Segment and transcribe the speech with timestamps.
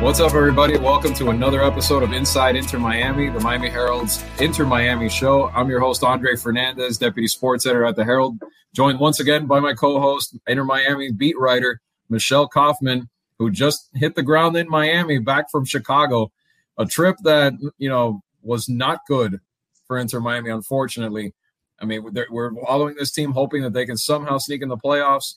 [0.00, 0.78] What's up, everybody?
[0.78, 5.50] Welcome to another episode of Inside Inter Miami, the Miami Herald's Inter Miami show.
[5.50, 8.40] I'm your host, Andre Fernandez, Deputy Sports Editor at the Herald,
[8.74, 13.90] joined once again by my co host, Inter Miami beat writer, Michelle Kaufman, who just
[13.92, 16.32] hit the ground in Miami back from Chicago.
[16.78, 19.38] A trip that, you know, was not good
[19.86, 21.34] for Inter Miami, unfortunately.
[21.78, 25.34] I mean, we're following this team, hoping that they can somehow sneak in the playoffs,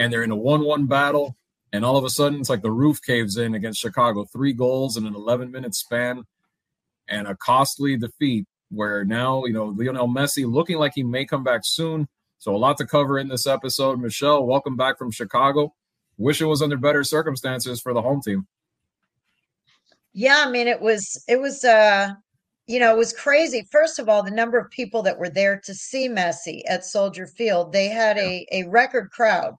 [0.00, 1.36] and they're in a 1 1 battle
[1.74, 4.24] and all of a sudden, it's like the roof caves in against Chicago.
[4.26, 6.22] Three goals in an 11 minute span
[7.08, 11.42] and a costly defeat where now, you know, Lionel Messi looking like he may come
[11.42, 12.06] back soon.
[12.38, 14.00] So, a lot to cover in this episode.
[14.00, 15.74] Michelle, welcome back from Chicago.
[16.16, 18.46] Wish it was under better circumstances for the home team.
[20.12, 22.10] Yeah, I mean, it was, it was, uh,
[22.68, 23.66] you know, it was crazy.
[23.72, 27.26] First of all, the number of people that were there to see Messi at Soldier
[27.26, 29.56] Field, they had a, a record crowd.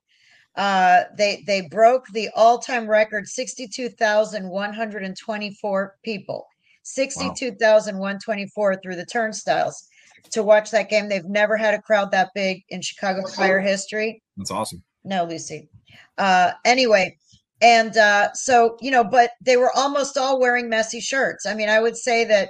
[0.57, 6.47] Uh, they they broke the all-time record 62,124 people.
[6.83, 8.77] 62,124 wow.
[8.81, 9.87] through the turnstiles
[10.31, 11.09] to watch that game.
[11.09, 14.21] They've never had a crowd that big in Chicago Fire history.
[14.37, 14.81] That's awesome.
[15.03, 15.67] No, Lucy.
[16.17, 17.17] Uh, anyway,
[17.61, 21.45] and uh, so, you know, but they were almost all wearing Messi shirts.
[21.45, 22.49] I mean, I would say that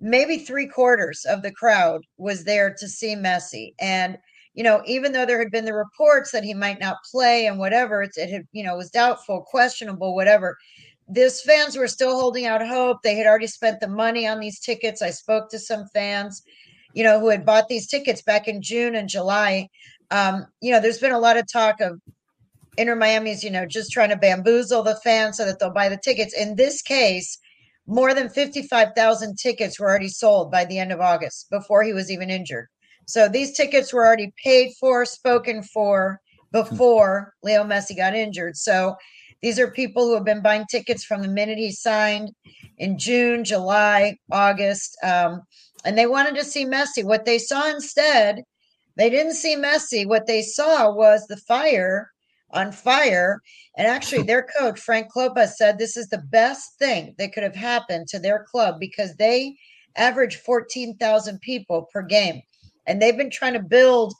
[0.00, 3.74] maybe three quarters of the crowd was there to see Messi.
[3.80, 4.18] And
[4.58, 7.60] you know, even though there had been the reports that he might not play and
[7.60, 10.58] whatever, it, it had, you know, was doubtful, questionable, whatever.
[11.06, 12.98] This fans were still holding out hope.
[13.04, 15.00] They had already spent the money on these tickets.
[15.00, 16.42] I spoke to some fans,
[16.92, 19.68] you know, who had bought these tickets back in June and July.
[20.10, 22.00] Um, you know, there's been a lot of talk of
[22.78, 26.00] Inter Miami's, you know, just trying to bamboozle the fans so that they'll buy the
[26.02, 26.34] tickets.
[26.34, 27.38] In this case,
[27.86, 32.10] more than 55,000 tickets were already sold by the end of August before he was
[32.10, 32.66] even injured.
[33.08, 36.20] So these tickets were already paid for, spoken for
[36.52, 38.54] before Leo Messi got injured.
[38.54, 38.96] So
[39.40, 42.32] these are people who have been buying tickets from the minute he signed
[42.76, 44.98] in June, July, August.
[45.02, 45.40] Um,
[45.86, 47.02] and they wanted to see Messi.
[47.02, 48.42] What they saw instead,
[48.96, 50.06] they didn't see Messi.
[50.06, 52.10] What they saw was the fire
[52.50, 53.40] on fire.
[53.78, 57.56] And actually, their coach, Frank Klopas, said this is the best thing that could have
[57.56, 59.56] happened to their club because they
[59.96, 62.42] average 14,000 people per game
[62.88, 64.14] and they've been trying to build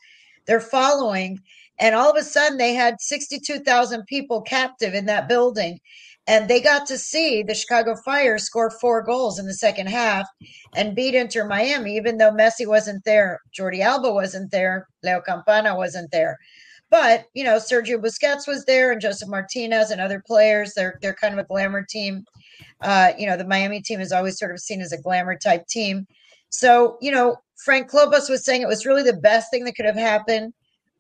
[0.47, 1.39] their following.
[1.81, 5.81] And all of a sudden, they had 62,000 people captive in that building.
[6.27, 10.29] And they got to see the Chicago Fire score four goals in the second half
[10.75, 15.75] and beat Inter Miami, even though Messi wasn't there, Jordi Alba wasn't there, Leo Campana
[15.75, 16.37] wasn't there.
[16.91, 20.73] But you know, Sergio Busquets was there, and Josef Martinez and other players.
[20.75, 22.25] They're they're kind of a glamour team.
[22.81, 25.67] Uh, you know, the Miami team is always sort of seen as a glamour type
[25.67, 26.07] team.
[26.51, 29.85] So, you know, Frank Klopas was saying it was really the best thing that could
[29.85, 30.53] have happened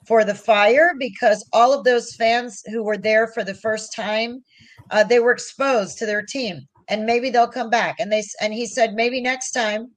[0.06, 4.42] for the fire because all of those fans who were there for the first time,
[4.90, 7.96] uh, they were exposed to their team, and maybe they'll come back.
[8.00, 9.90] And they and he said maybe next time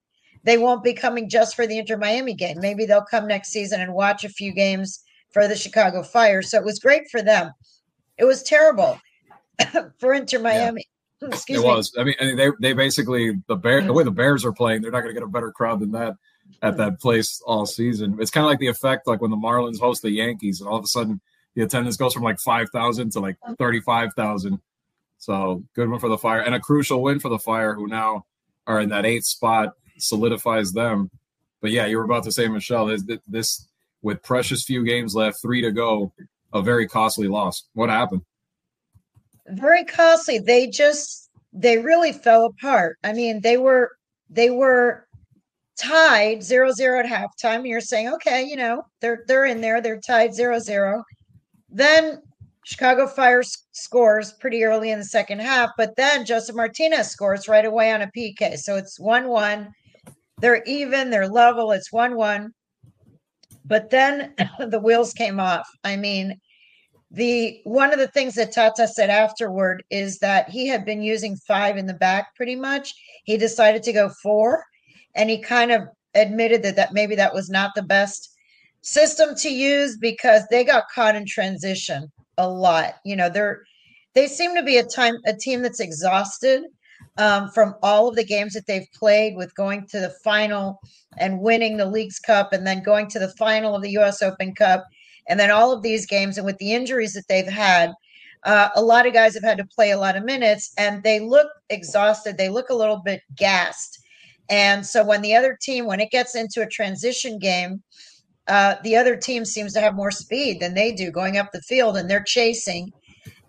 [0.43, 2.57] they won't be coming just for the Inter Miami game.
[2.59, 6.41] Maybe they'll come next season and watch a few games for the Chicago Fire.
[6.41, 7.51] So it was great for them.
[8.17, 8.99] It was terrible
[9.99, 10.85] for Inter Miami.
[11.21, 11.67] Excuse it me.
[11.67, 11.91] was.
[11.97, 15.01] I mean, they they basically the bear the way the Bears are playing, they're not
[15.01, 16.15] going to get a better crowd than that
[16.61, 18.17] at that place all season.
[18.19, 20.77] It's kind of like the effect like when the Marlins host the Yankees, and all
[20.77, 21.21] of a sudden
[21.55, 23.55] the attendance goes from like five thousand to like oh.
[23.55, 24.59] thirty five thousand.
[25.17, 28.25] So good one for the Fire, and a crucial win for the Fire, who now
[28.67, 31.09] are in that eighth spot, solidifies them.
[31.61, 33.67] But yeah, you were about to say, Michelle, is this
[34.01, 36.11] with precious few games left, three to go,
[36.53, 37.65] a very costly loss.
[37.73, 38.23] What happened?
[39.51, 40.39] very costly.
[40.39, 42.97] They just they really fell apart.
[43.03, 43.91] I mean, they were
[44.29, 45.07] they were
[45.81, 47.67] tied zero zero at halftime.
[47.67, 51.03] You're saying, okay, you know, they're they're in there, they're tied zero zero.
[51.69, 52.21] Then
[52.63, 57.65] Chicago Fire scores pretty early in the second half, but then Josef Martinez scores right
[57.65, 58.57] away on a PK.
[58.57, 59.73] So it's 1 1.
[60.39, 62.53] They're even, they're level, it's 1 1.
[63.65, 65.67] But then the wheels came off.
[65.83, 66.39] I mean,
[67.09, 71.35] the one of the things that Tata said afterward is that he had been using
[71.35, 72.93] five in the back pretty much.
[73.25, 74.63] He decided to go four,
[75.15, 75.83] and he kind of
[76.15, 78.35] admitted that that maybe that was not the best
[78.81, 82.95] system to use because they got caught in transition a lot.
[83.05, 83.63] You know, they're
[84.13, 86.63] they seem to be a time a team that's exhausted
[87.17, 90.79] um, from all of the games that they've played with going to the final
[91.17, 94.21] and winning the Leagues Cup and then going to the final of the U.S.
[94.21, 94.85] Open Cup
[95.27, 97.93] and then all of these games, and with the injuries that they've had,
[98.43, 101.19] uh, a lot of guys have had to play a lot of minutes and they
[101.19, 102.37] look exhausted.
[102.37, 103.99] They look a little bit gassed.
[104.51, 107.81] And so when the other team, when it gets into a transition game,
[108.47, 111.61] uh, the other team seems to have more speed than they do going up the
[111.61, 112.91] field and they're chasing.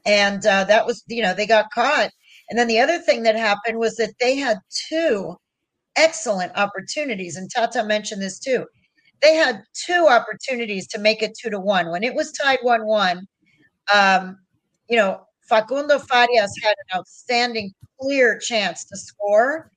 [0.07, 2.11] And uh, that was, you know, they got caught.
[2.49, 4.59] And then the other thing that happened was that they had
[4.89, 5.37] two
[5.97, 8.67] excellent opportunities, and Tata mentioned this too.
[9.21, 11.91] They had two opportunities to make it two to one.
[11.91, 13.27] When it was tied one one,
[13.93, 14.39] um,
[14.89, 19.71] you know, Facundo Farias had an outstanding, clear chance to score,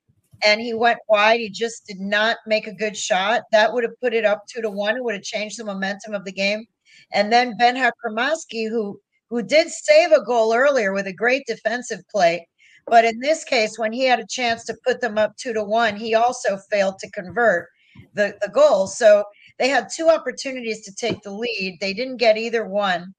[0.44, 1.40] and he went wide.
[1.40, 3.44] He just did not make a good shot.
[3.52, 4.98] That would have put it up two to one.
[4.98, 6.66] It would have changed the momentum of the game.
[7.14, 9.00] And then Benja Cremaschi, who
[9.30, 12.48] who did save a goal earlier with a great defensive play,
[12.88, 15.64] but in this case, when he had a chance to put them up two to
[15.64, 17.70] one, he also failed to convert
[18.14, 18.88] the, the goal.
[18.88, 19.24] So
[19.58, 21.78] they had two opportunities to take the lead.
[21.82, 23.14] They didn't get either one.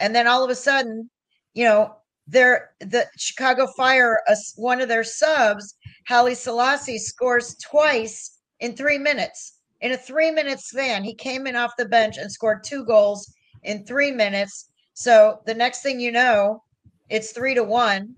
[0.00, 1.08] And then all of a sudden,
[1.54, 1.94] you know,
[2.26, 5.74] their the Chicago Fire, uh, one of their subs,
[6.08, 9.58] Haile Selassie, scores twice in three minutes.
[9.80, 13.32] In a three minute span, he came in off the bench and scored two goals
[13.64, 14.70] in three minutes.
[14.94, 16.62] So the next thing you know,
[17.08, 18.14] it's three to one.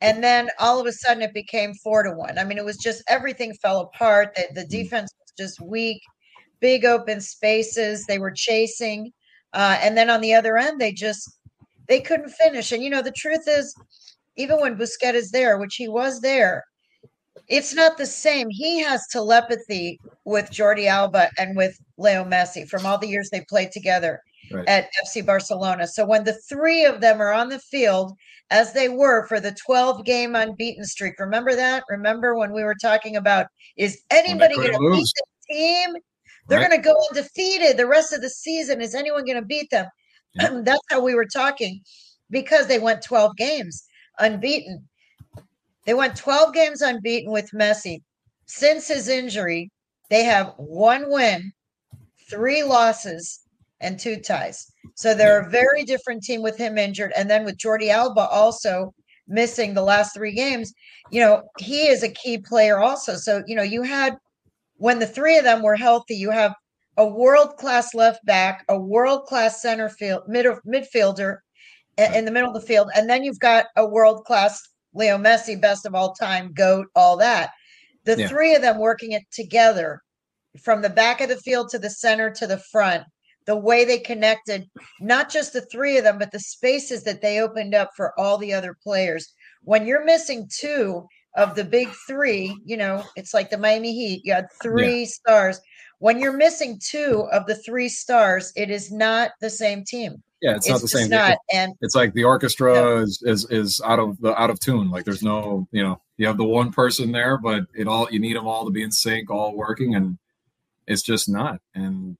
[0.00, 2.38] And then all of a sudden it became four to one.
[2.38, 4.34] I mean, it was just everything fell apart.
[4.36, 4.70] The, the mm.
[4.70, 6.00] defense was just weak,
[6.60, 8.06] big open spaces.
[8.06, 9.12] They were chasing.
[9.52, 11.38] Uh, and then on the other end, they just
[11.88, 12.70] they couldn't finish.
[12.70, 13.74] And you know, the truth is,
[14.36, 16.64] even when Busquets is there, which he was there,
[17.48, 18.48] it's not the same.
[18.50, 23.44] He has telepathy with Jordi Alba and with Leo Messi from all the years they
[23.48, 24.22] played together
[24.52, 24.68] right.
[24.68, 25.86] at FC Barcelona.
[25.86, 28.12] So when the three of them are on the field,
[28.50, 31.84] as they were for the 12 game unbeaten streak, remember that?
[31.88, 33.46] Remember when we were talking about
[33.76, 35.94] is anybody going to beat the team?
[36.48, 36.70] They're right.
[36.70, 38.80] going to go undefeated the rest of the season.
[38.80, 39.86] Is anyone going to beat them?
[40.34, 40.60] Yeah.
[40.62, 41.80] That's how we were talking
[42.30, 43.86] because they went 12 games
[44.18, 44.88] unbeaten.
[45.88, 48.02] They went 12 games unbeaten with Messi.
[48.44, 49.70] Since his injury,
[50.10, 51.50] they have one win,
[52.28, 53.40] three losses,
[53.80, 54.70] and two ties.
[54.96, 57.14] So they're a very different team with him injured.
[57.16, 58.92] And then with Jordi Alba also
[59.28, 60.74] missing the last three games,
[61.10, 63.14] you know, he is a key player also.
[63.14, 64.18] So, you know, you had
[64.76, 66.54] when the three of them were healthy, you have
[66.98, 71.38] a world class left back, a world class center field mid, midfielder
[71.96, 74.60] in the middle of the field, and then you've got a world class
[74.98, 77.50] Leo Messi, best of all time, goat, all that.
[78.04, 78.28] The yeah.
[78.28, 80.02] three of them working it together
[80.62, 83.04] from the back of the field to the center to the front
[83.48, 84.68] the way they connected,
[85.00, 88.36] not just the three of them, but the spaces that they opened up for all
[88.36, 89.32] the other players.
[89.62, 94.20] When you're missing two of the big three, you know, it's like the Miami Heat,
[94.22, 95.06] you had three yeah.
[95.06, 95.60] stars.
[95.98, 100.22] When you're missing two of the three stars, it is not the same team.
[100.40, 101.10] Yeah, it's, it's not the same.
[101.10, 102.96] Not, and it's like the orchestra no.
[102.98, 104.90] is, is is out of the out of tune.
[104.90, 108.20] Like there's no, you know, you have the one person there, but it all you
[108.20, 110.16] need them all to be in sync, all working, and
[110.86, 111.60] it's just not.
[111.74, 112.16] And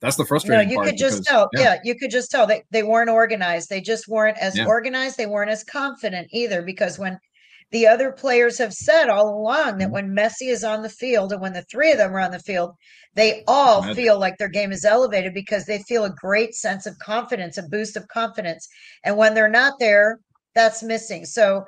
[0.00, 1.48] that's the frustrating no, you could just tell.
[1.52, 1.60] Yeah.
[1.60, 1.78] yeah.
[1.84, 3.68] you could just tell they, they weren't organized.
[3.68, 4.66] They just weren't as yeah.
[4.66, 5.16] organized.
[5.16, 6.62] They weren't as confident either.
[6.62, 7.18] Because when
[7.72, 9.92] the other players have said all along that mm-hmm.
[9.92, 12.40] when Messi is on the field and when the three of them are on the
[12.40, 12.72] field,
[13.14, 16.98] they all feel like their game is elevated because they feel a great sense of
[16.98, 18.68] confidence, a boost of confidence.
[19.04, 20.18] And when they're not there,
[20.54, 21.24] that's missing.
[21.24, 21.64] So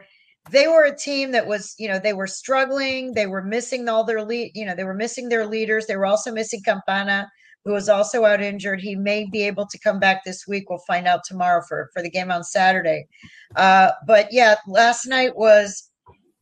[0.51, 3.15] they were a team that was, you know, they were struggling.
[3.15, 5.87] They were missing all their lead, you know, they were missing their leaders.
[5.87, 7.29] They were also missing Campana
[7.65, 8.81] who was also out injured.
[8.81, 10.69] He may be able to come back this week.
[10.69, 13.06] We'll find out tomorrow for for the game on Saturday.
[13.55, 15.91] Uh, but yeah, last night was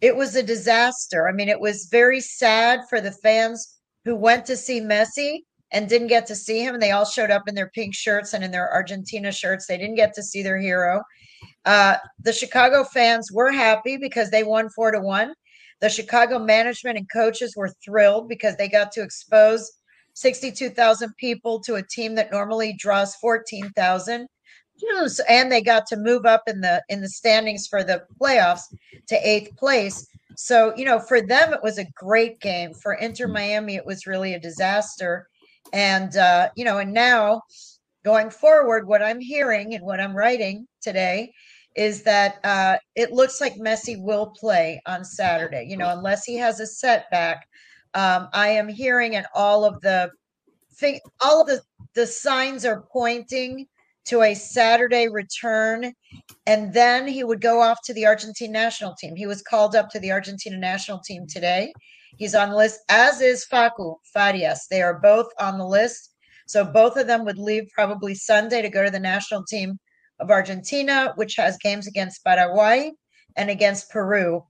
[0.01, 1.29] it was a disaster.
[1.29, 5.41] I mean, it was very sad for the fans who went to see Messi
[5.73, 6.81] and didn't get to see him.
[6.81, 9.67] They all showed up in their pink shirts and in their Argentina shirts.
[9.67, 11.03] They didn't get to see their hero.
[11.65, 15.35] Uh, the Chicago fans were happy because they won four to one.
[15.81, 19.71] The Chicago management and coaches were thrilled because they got to expose
[20.15, 24.27] 62,000 people to a team that normally draws 14,000
[25.29, 28.63] and they got to move up in the in the standings for the playoffs
[29.09, 30.07] to 8th place.
[30.37, 32.73] So, you know, for them it was a great game.
[32.75, 33.29] For Inter.
[33.29, 35.29] Miami it was really a disaster.
[35.73, 37.43] And uh, you know, and now
[38.05, 41.33] going forward what I'm hearing and what I'm writing today
[41.77, 46.37] is that uh, it looks like Messi will play on Saturday, you know, unless he
[46.37, 47.47] has a setback
[47.95, 50.11] um, I am hearing, and all of the
[50.75, 51.63] thing, all of the
[51.95, 53.67] the signs are pointing
[54.07, 55.93] to a Saturday return,
[56.47, 59.15] and then he would go off to the Argentine national team.
[59.15, 61.73] He was called up to the Argentina national team today.
[62.17, 64.67] He's on the list, as is Facu Farias.
[64.71, 66.15] They are both on the list.
[66.47, 69.79] So both of them would leave probably Sunday to go to the national team
[70.19, 72.91] of Argentina, which has games against Paraguay
[73.37, 74.43] and against Peru.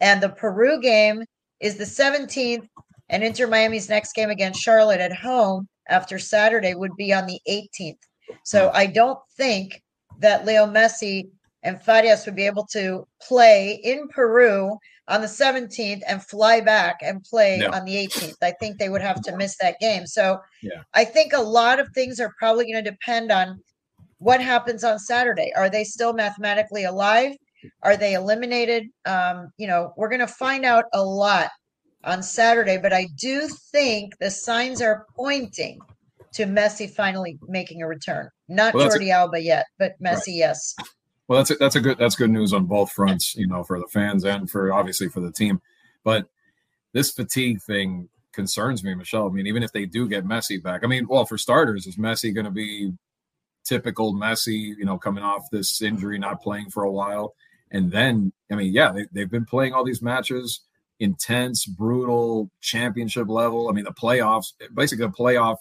[0.00, 1.24] And the Peru game
[1.60, 2.68] is the 17th
[3.08, 7.40] and Inter Miami's next game against Charlotte at home after Saturday would be on the
[7.48, 7.96] 18th.
[8.44, 9.82] So I don't think
[10.20, 11.28] that Leo Messi
[11.62, 16.98] and Farias would be able to play in Peru on the 17th and fly back
[17.02, 18.36] and play on the 18th.
[18.42, 20.06] I think they would have to miss that game.
[20.06, 20.82] So yeah.
[20.94, 23.60] I think a lot of things are probably going to depend on
[24.18, 25.52] what happens on Saturday.
[25.56, 27.34] Are they still mathematically alive?
[27.82, 28.88] Are they eliminated?
[29.06, 31.48] Um, you know, we're going to find out a lot
[32.04, 35.80] on Saturday, but I do think the signs are pointing
[36.32, 38.28] to Messi finally making a return.
[38.48, 40.36] Not well, Jordi a, Alba yet, but Messi, right.
[40.36, 40.74] yes.
[41.26, 43.78] Well, that's a, that's a good that's good news on both fronts, you know, for
[43.78, 45.60] the fans and for obviously for the team.
[46.02, 46.26] But
[46.92, 49.28] this fatigue thing concerns me, Michelle.
[49.28, 51.96] I mean, even if they do get Messi back, I mean, well, for starters, is
[51.96, 52.92] Messi going to be
[53.64, 57.34] typical Messi, you know, coming off this injury, not playing for a while?
[57.70, 60.60] And then, I mean, yeah, they, they've been playing all these matches,
[60.98, 63.68] intense, brutal, championship level.
[63.68, 65.56] I mean, the playoffs, basically a playoff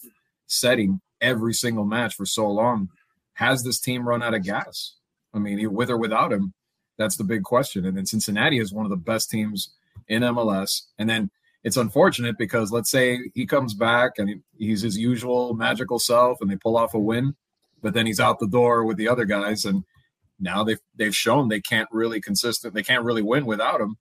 [0.48, 2.90] setting every single match for so long.
[3.34, 4.94] Has this team run out of gas?
[5.34, 6.54] I mean, with or without him,
[6.98, 7.86] that's the big question.
[7.86, 9.70] And then Cincinnati is one of the best teams
[10.08, 10.84] in MLS.
[10.98, 11.30] And then
[11.64, 16.50] it's unfortunate because let's say he comes back and he's his usual magical self and
[16.50, 17.36] they pull off a win,
[17.82, 19.66] but then he's out the door with the other guys.
[19.66, 19.84] And
[20.40, 23.98] now they've they've shown they can't really consistent, they can't really win without him.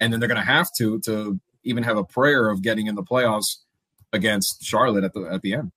[0.00, 3.02] And then they're gonna have to to even have a prayer of getting in the
[3.02, 3.56] playoffs
[4.12, 5.72] against Charlotte at the at the end.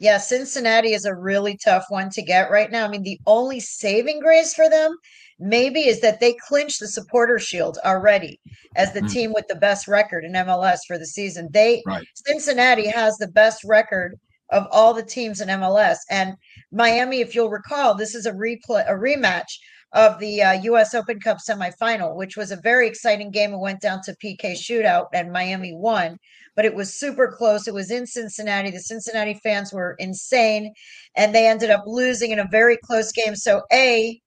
[0.00, 2.84] Yeah, Cincinnati is a really tough one to get right now.
[2.84, 4.96] I mean, the only saving grace for them
[5.38, 8.40] maybe is that they clinched the supporter shield already
[8.74, 9.08] as the mm-hmm.
[9.08, 11.48] team with the best record in MLS for the season.
[11.52, 12.06] They right.
[12.14, 14.18] Cincinnati has the best record
[14.50, 16.34] of all the teams in MLS and
[16.72, 19.58] Miami if you'll recall this is a replay a rematch
[19.92, 23.80] of the uh, US Open Cup semifinal which was a very exciting game it went
[23.80, 26.16] down to PK shootout and Miami won
[26.56, 27.68] but it was super close.
[27.68, 28.70] It was in Cincinnati.
[28.70, 30.72] The Cincinnati fans were insane,
[31.14, 33.36] and they ended up losing in a very close game.
[33.36, 34.20] So, A,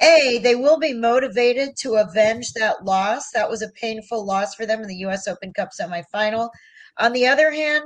[0.00, 3.30] a, they will be motivated to avenge that loss.
[3.32, 5.26] That was a painful loss for them in the U.S.
[5.26, 6.48] Open Cup semifinal.
[6.98, 7.84] On the other hand,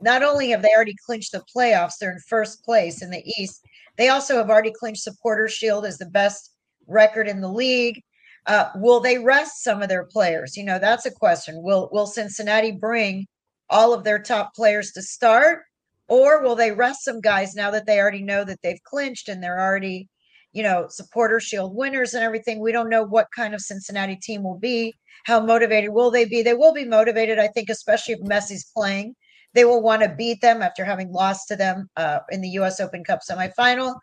[0.00, 3.64] not only have they already clinched the playoffs, they're in first place in the East.
[3.96, 6.52] They also have already clinched Supporter Shield as the best
[6.86, 8.02] record in the league.
[8.46, 10.56] Uh, will they rest some of their players?
[10.56, 11.62] You know, that's a question.
[11.62, 13.26] Will Will Cincinnati bring
[13.70, 15.62] all of their top players to start?
[16.08, 19.42] Or will they rest some guys now that they already know that they've clinched and
[19.42, 20.08] they're already,
[20.52, 22.60] you know, supporter shield winners and everything?
[22.60, 24.94] We don't know what kind of Cincinnati team will be.
[25.24, 26.42] How motivated will they be?
[26.42, 29.14] They will be motivated, I think, especially if Messi's playing.
[29.54, 32.80] They will want to beat them after having lost to them uh, in the U.S.
[32.80, 33.94] Open Cup semifinal.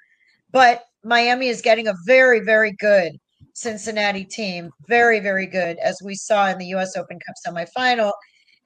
[0.52, 3.14] But Miami is getting a very, very good
[3.54, 4.70] Cincinnati team.
[4.88, 6.96] Very, very good, as we saw in the U.S.
[6.96, 8.12] Open Cup semifinal.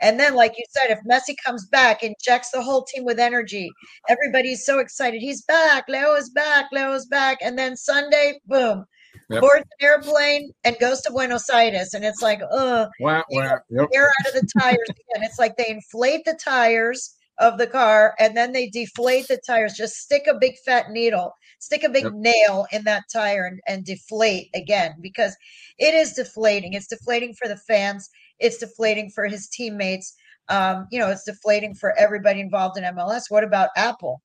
[0.01, 3.69] And then, like you said, if Messi comes back, injects the whole team with energy,
[4.07, 5.21] everybody's so excited.
[5.21, 5.85] He's back.
[5.89, 6.67] Leo is back.
[6.71, 7.39] Leo is back.
[7.41, 8.85] And then Sunday, boom,
[9.29, 9.41] yep.
[9.41, 11.93] boards an airplane and goes to Buenos Aires.
[11.93, 13.59] And it's like, uh, wow, wow.
[13.69, 13.89] Yep.
[13.93, 15.23] air out of the tires again.
[15.23, 19.73] It's like they inflate the tires of the car and then they deflate the tires.
[19.73, 22.13] Just stick a big fat needle, stick a big yep.
[22.13, 25.35] nail in that tire and, and deflate again because
[25.77, 26.73] it is deflating.
[26.73, 28.09] It's deflating for the fans
[28.39, 30.13] it's deflating for his teammates.
[30.47, 33.23] Um, you know, it's deflating for everybody involved in MLS.
[33.29, 34.21] What about Apple?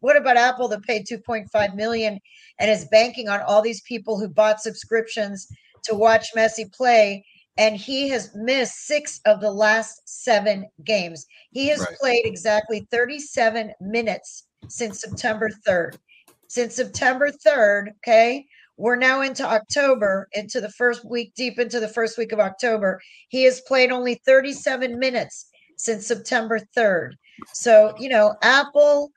[0.00, 2.20] What about Apple that paid 2.5 million
[2.58, 5.48] and is banking on all these people who bought subscriptions
[5.84, 7.24] to watch Messi play?
[7.56, 11.26] And he has missed six of the last seven games.
[11.50, 11.96] He has right.
[12.00, 15.98] played exactly 37 minutes since September 3rd.
[16.46, 18.46] Since September 3rd, okay,
[18.78, 23.00] we're now into October, into the first week, deep into the first week of October.
[23.28, 27.10] He has played only 37 minutes since September 3rd.
[27.52, 29.10] So, you know, Apple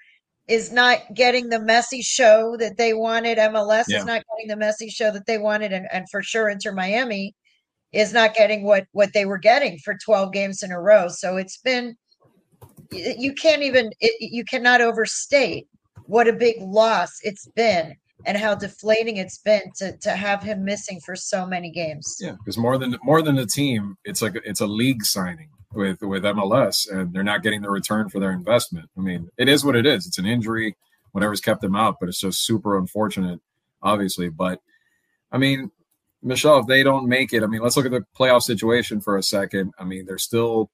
[0.47, 3.37] is not getting the Messi show that they wanted.
[3.37, 3.99] MLS yeah.
[3.99, 5.71] is not getting the Messi show that they wanted.
[5.71, 7.35] And, and for sure, Inter Miami
[7.93, 11.07] is not getting what, what they were getting for 12 games in a row.
[11.07, 11.95] So it's been,
[12.91, 15.67] you can't even, it, you cannot overstate
[16.07, 20.63] what a big loss it's been and how deflating it's been to to have him
[20.63, 22.17] missing for so many games.
[22.19, 26.01] Yeah, because more than more than a team, it's like it's a league signing with
[26.01, 28.89] with MLS, and they're not getting the return for their investment.
[28.97, 30.07] I mean, it is what it is.
[30.07, 30.75] It's an injury,
[31.11, 33.39] whatever's kept them out, but it's just super unfortunate,
[33.81, 34.29] obviously.
[34.29, 34.59] But
[35.31, 35.71] I mean,
[36.21, 39.17] Michelle, if they don't make it, I mean, let's look at the playoff situation for
[39.17, 39.73] a second.
[39.79, 40.69] I mean, they're still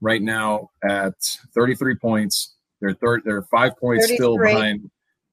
[0.00, 1.14] right now at
[1.54, 2.54] 33 points.
[2.80, 3.22] They're third.
[3.24, 4.90] They're five points still behind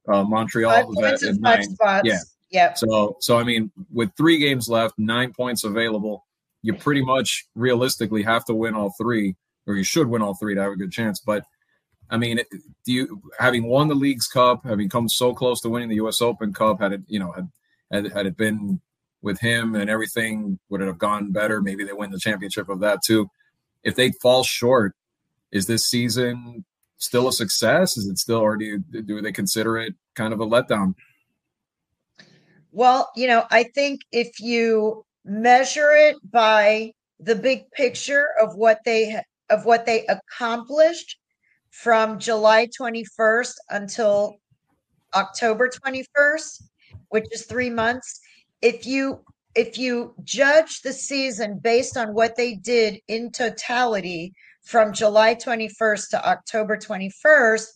[0.08, 1.62] uh, Montreal was at, at nine.
[1.62, 2.02] Spots.
[2.04, 2.18] Yeah.
[2.50, 2.74] Yeah.
[2.74, 6.26] So, so I mean, with three games left, nine points available,
[6.62, 9.36] you pretty much realistically have to win all three,
[9.66, 11.20] or you should win all three to have a good chance.
[11.20, 11.44] But
[12.10, 12.40] I mean,
[12.84, 16.22] do you having won the league's cup, having come so close to winning the U.S.
[16.22, 17.48] Open Cup, had it, you know, had
[17.90, 18.80] Had, had it been
[19.22, 21.60] with him and everything, would it have gone better?
[21.60, 23.30] Maybe they win the championship of that too.
[23.82, 24.94] If they fall short,
[25.50, 26.64] is this season
[26.98, 27.96] still a success?
[27.96, 30.94] Is it still, or do you, do they consider it kind of a letdown?
[32.72, 38.80] Well, you know, I think if you measure it by the big picture of what
[38.84, 41.18] they of what they accomplished
[41.70, 44.36] from July 21st until
[45.14, 46.62] October 21st,
[47.08, 48.20] which is 3 months,
[48.60, 49.24] if you
[49.54, 54.34] if you judge the season based on what they did in totality
[54.68, 57.68] from July 21st to October 21st,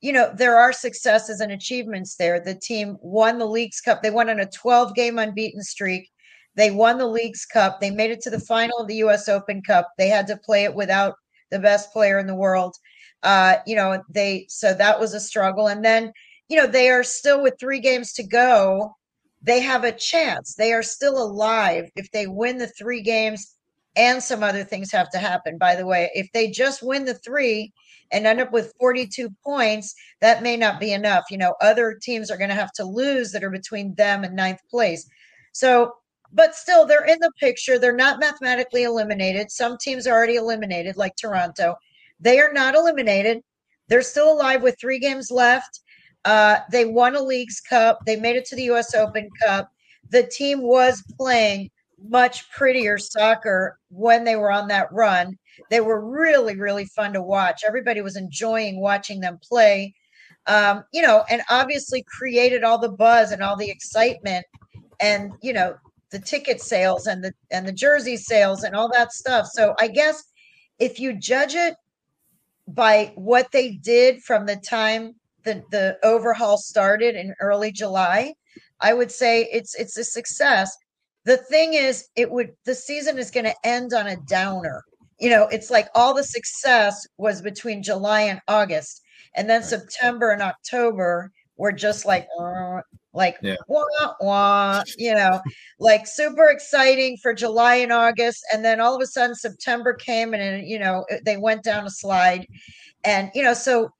[0.00, 2.40] you know, there are successes and achievements there.
[2.40, 4.02] The team won the Leagues Cup.
[4.02, 6.08] They went on a 12 game unbeaten streak.
[6.54, 7.78] They won the Leagues Cup.
[7.78, 9.90] They made it to the final of the US Open Cup.
[9.98, 11.14] They had to play it without
[11.50, 12.74] the best player in the world.
[13.22, 15.66] Uh, you know, they so that was a struggle.
[15.66, 16.10] And then,
[16.48, 18.96] you know, they are still with three games to go.
[19.42, 20.54] They have a chance.
[20.54, 23.56] They are still alive if they win the three games
[23.96, 25.58] and some other things have to happen.
[25.58, 27.72] By the way, if they just win the three,
[28.12, 31.24] and end up with 42 points, that may not be enough.
[31.30, 34.34] You know, other teams are going to have to lose that are between them and
[34.34, 35.08] ninth place.
[35.52, 35.92] So,
[36.32, 37.78] but still, they're in the picture.
[37.78, 39.50] They're not mathematically eliminated.
[39.50, 41.76] Some teams are already eliminated, like Toronto.
[42.20, 43.40] They are not eliminated.
[43.88, 45.80] They're still alive with three games left.
[46.24, 48.00] Uh, they won a Leagues Cup.
[48.06, 48.94] They made it to the U.S.
[48.94, 49.70] Open Cup.
[50.10, 51.70] The team was playing
[52.08, 55.38] much prettier soccer when they were on that run.
[55.70, 57.62] They were really, really fun to watch.
[57.66, 59.94] Everybody was enjoying watching them play.
[60.46, 64.46] Um, you know, and obviously created all the buzz and all the excitement
[65.00, 65.74] and you know
[66.10, 69.46] the ticket sales and the and the jersey sales and all that stuff.
[69.52, 70.22] So I guess
[70.78, 71.74] if you judge it
[72.68, 75.14] by what they did from the time
[75.44, 78.34] the the overhaul started in early July,
[78.80, 80.76] I would say it's it's a success.
[81.24, 84.84] The thing is, it would the season is going to end on a downer
[85.20, 89.02] you know, it's like all the success was between July and August,
[89.36, 92.80] and then September and October were just like, uh,
[93.12, 93.56] like yeah.
[93.68, 95.40] wah wah, you know,
[95.78, 100.32] like super exciting for July and August, and then all of a sudden September came,
[100.32, 102.46] and you know they went down a slide,
[103.04, 103.90] and you know, so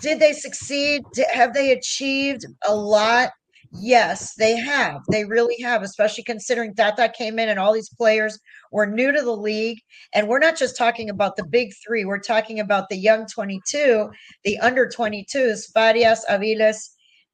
[0.00, 1.02] did they succeed?
[1.32, 3.30] Have they achieved a lot?
[3.72, 5.00] Yes, they have.
[5.10, 8.36] They really have, especially considering Tata came in and all these players
[8.72, 9.78] were new to the league.
[10.12, 14.10] And we're not just talking about the big three, we're talking about the young 22,
[14.42, 16.78] the under 22s, Farias, Aviles,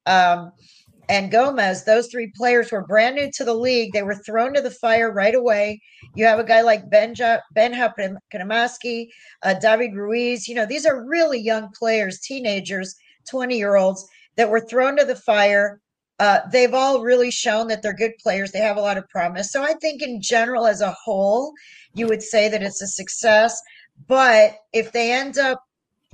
[0.05, 0.51] um,
[1.09, 1.85] and Gomez.
[1.85, 3.93] Those three players were brand new to the league.
[3.93, 5.81] They were thrown to the fire right away.
[6.13, 7.91] You have a guy like Benja, Benja
[8.31, 9.07] Cremaschi,
[9.41, 10.47] uh, David Ruiz.
[10.47, 12.95] You know, these are really young players, teenagers,
[13.27, 15.81] 20 year olds that were thrown to the fire
[16.19, 18.51] uh, they've all really shown that they're good players.
[18.51, 19.51] They have a lot of promise.
[19.51, 21.53] So I think, in general, as a whole,
[21.93, 23.61] you would say that it's a success.
[24.07, 25.63] But if they end up,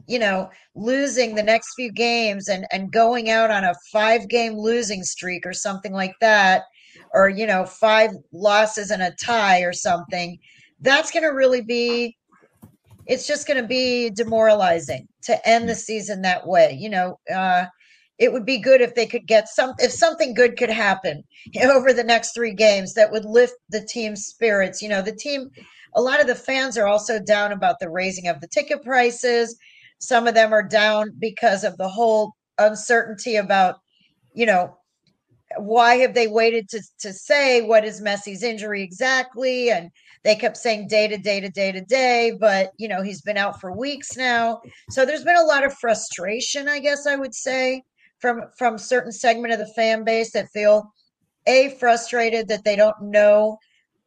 [0.08, 4.58] you know, losing the next few games and and going out on a five game
[4.58, 6.64] losing streak or something like that,
[7.14, 10.38] or you know, five losses and a tie or something,
[10.82, 12.18] that's going to really be.
[13.06, 16.78] It's just going to be demoralizing to end the season that way.
[16.80, 17.66] You know, uh,
[18.24, 21.24] it would be good if they could get some if something good could happen
[21.62, 24.82] over the next three games that would lift the team's spirits.
[24.82, 25.50] You know the team
[25.96, 29.58] a lot of the fans are also down about the raising of the ticket prices.
[30.00, 33.76] Some of them are down because of the whole uncertainty about
[34.34, 34.78] you know
[35.58, 39.70] why have they waited to to say what is Messi's injury exactly?
[39.70, 39.92] And
[40.24, 43.38] they kept saying day to day to day to day but you know he's been
[43.38, 44.62] out for weeks now.
[44.92, 47.84] So there's been a lot of frustration i guess i would say
[48.24, 50.90] from from certain segment of the fan base that feel
[51.46, 53.58] a frustrated that they don't know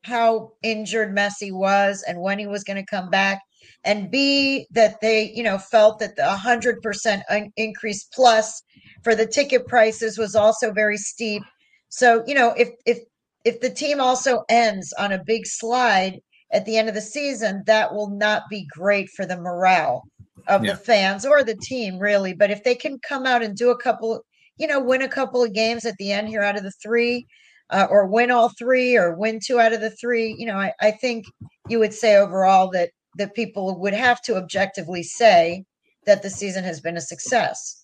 [0.05, 3.42] how injured Messi was and when he was going to come back
[3.85, 8.62] and b that they you know felt that the 100% increase plus
[9.05, 11.42] for the ticket prices was also very steep.
[11.90, 12.98] So you know if if
[13.44, 16.20] if the team also ends on a big slide
[16.52, 20.05] at the end of the season that will not be great for the morale
[20.48, 20.72] of yeah.
[20.72, 23.78] the fans or the team really but if they can come out and do a
[23.78, 24.20] couple
[24.59, 27.26] you know win a couple of games at the end here out of the three
[27.70, 30.72] uh, or win all three or win two out of the three you know I,
[30.80, 31.24] I think
[31.68, 35.64] you would say overall that that people would have to objectively say
[36.04, 37.82] that the season has been a success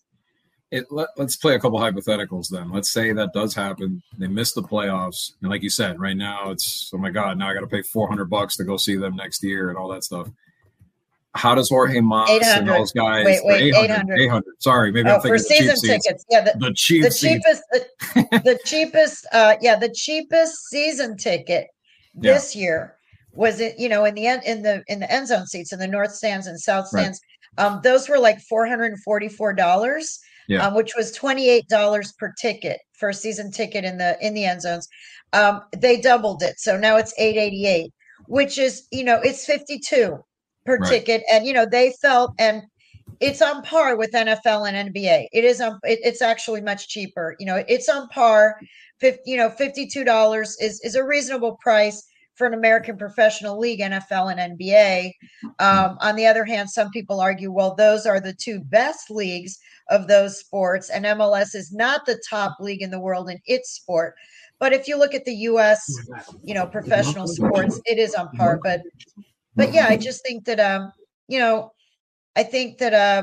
[0.70, 2.70] it, let, us play a couple hypotheticals then.
[2.70, 4.02] Let's say that does happen.
[4.16, 7.50] They miss the playoffs, and like you said, right now it's oh my god, now
[7.50, 9.88] I got to pay four hundred bucks to go see them next year and all
[9.88, 10.30] that stuff
[11.34, 13.24] how does Jorge Mas and those guys?
[13.24, 14.20] Wait, wait, 800.
[14.20, 14.44] 800.
[14.58, 16.24] Sorry, maybe oh, I'm thinking for season tickets.
[16.30, 17.86] Yeah, the, the, cheap the cheapest, the,
[18.44, 21.68] the, cheapest, uh, yeah, the cheapest season ticket
[22.14, 22.62] this yeah.
[22.62, 22.96] year
[23.32, 23.78] was it.
[23.78, 26.12] You know, in the end, in the in the end zone seats in the north
[26.12, 27.18] stands and south stands,
[27.56, 27.64] right.
[27.64, 30.18] um, those were like four hundred and forty four dollars.
[30.48, 30.66] Yeah.
[30.66, 34.34] Um, which was twenty eight dollars per ticket for a season ticket in the in
[34.34, 34.86] the end zones.
[35.32, 37.92] Um, they doubled it, so now it's eight eighty eight,
[38.26, 40.22] which is you know it's fifty two
[40.64, 40.88] per right.
[40.88, 42.62] ticket, and you know they felt and
[43.20, 45.28] it's on par with NFL and NBA.
[45.32, 45.78] It is on.
[45.84, 47.36] It, it's actually much cheaper.
[47.38, 48.56] You know, it's on par.
[48.98, 53.58] 50, you know, fifty two dollars is is a reasonable price for an American professional
[53.58, 55.12] league, NFL and NBA.
[55.58, 59.58] Um, on the other hand, some people argue, well, those are the two best leagues
[59.90, 63.70] of those sports, and MLS is not the top league in the world in its
[63.70, 64.14] sport.
[64.58, 65.84] But if you look at the U.S.,
[66.42, 68.60] you know, professional sports, it is on par.
[68.62, 68.82] But
[69.54, 70.92] but yeah, I just think that um,
[71.28, 71.72] you know,
[72.36, 73.22] I think that uh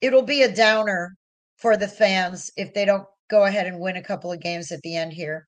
[0.00, 1.16] it'll be a downer
[1.56, 4.80] for the fans if they don't go ahead and win a couple of games at
[4.82, 5.46] the end here.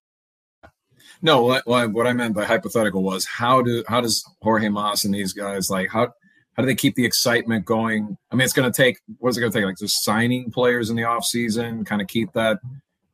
[1.22, 5.14] No, what, what I meant by hypothetical was how do how does Jorge Mas and
[5.14, 6.08] these guys like how
[6.54, 8.16] how do they keep the excitement going?
[8.30, 9.64] I mean, it's going to take what is it going to take?
[9.64, 12.58] Like just signing players in the off season, kind of keep that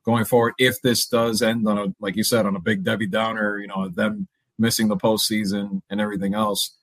[0.04, 0.54] going forward.
[0.58, 3.66] If this does end on a like you said on a big Debbie Downer, you
[3.66, 6.76] know, them missing the postseason and everything else.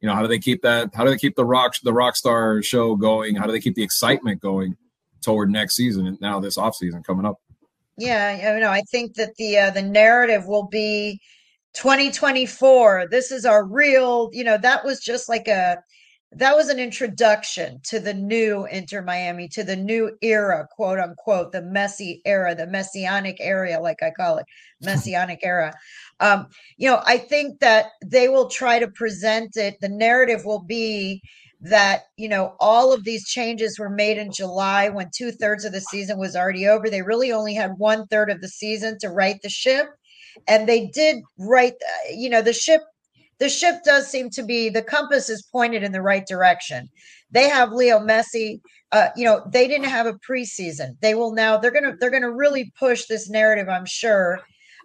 [0.00, 0.94] You know, how do they keep that?
[0.94, 3.36] How do they keep the rock the rock star show going?
[3.36, 4.76] How do they keep the excitement going
[5.22, 7.40] toward next season and now this off season coming up?
[7.96, 11.20] Yeah, you know, I think that the uh, the narrative will be
[11.74, 13.08] 2024.
[13.10, 14.30] This is our real.
[14.32, 15.78] You know, that was just like a
[16.36, 21.52] that was an introduction to the new Inter Miami, to the new era, quote unquote,
[21.52, 24.46] the Messi era, the messianic area, like I call it,
[24.80, 25.72] messianic era.
[26.20, 29.76] Um, you know, I think that they will try to present it.
[29.80, 31.22] The narrative will be
[31.60, 35.72] that, you know, all of these changes were made in July when two thirds of
[35.72, 36.90] the season was already over.
[36.90, 39.86] They really only had one third of the season to right the ship.
[40.46, 41.74] And they did right,
[42.12, 42.82] you know, the ship
[43.38, 46.88] the ship does seem to be the compass is pointed in the right direction.
[47.30, 48.60] They have Leo Messi.
[48.92, 50.96] Uh, you know, they didn't have a preseason.
[51.00, 51.56] They will now.
[51.56, 51.96] They're gonna.
[51.98, 53.68] They're gonna really push this narrative.
[53.68, 54.40] I'm sure.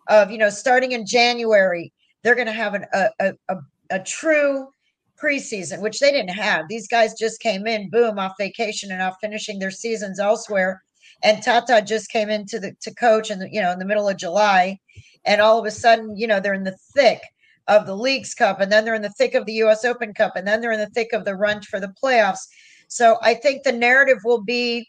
[0.08, 3.56] Of you know, starting in January, they're gonna have an, a, a a
[3.92, 4.70] a true
[5.22, 6.68] preseason, which they didn't have.
[6.68, 10.82] These guys just came in, boom, off vacation and off finishing their seasons elsewhere.
[11.22, 14.18] And Tata just came into the to coach and you know in the middle of
[14.18, 14.80] July,
[15.26, 17.22] and all of a sudden, you know, they're in the thick
[17.70, 20.36] of the Leagues Cup, and then they're in the thick of the US Open Cup,
[20.36, 22.48] and then they're in the thick of the run for the playoffs.
[22.90, 24.88] So I think the narrative will be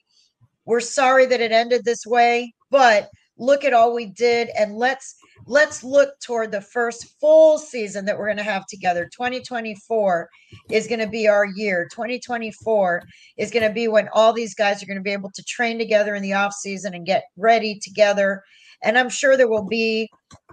[0.65, 3.09] we're sorry that it ended this way, but
[3.41, 5.17] look at all we did and let's
[5.47, 9.09] let's look toward the first full season that we're going to have together.
[9.13, 10.29] 2024
[10.71, 11.89] is going to be our year.
[11.91, 13.03] 2024
[13.39, 15.79] is going to be when all these guys are going to be able to train
[15.79, 18.43] together in the off season and get ready together.
[18.83, 20.09] And i'm sure there will be